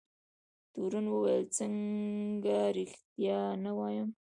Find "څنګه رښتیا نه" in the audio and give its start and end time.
1.57-3.71